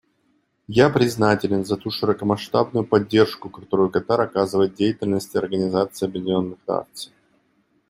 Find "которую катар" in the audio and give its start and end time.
3.51-4.21